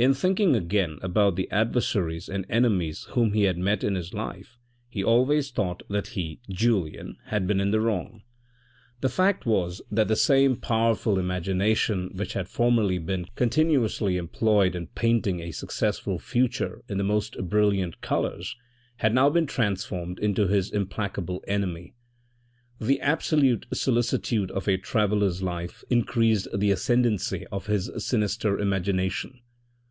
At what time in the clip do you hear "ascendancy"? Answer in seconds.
26.70-27.48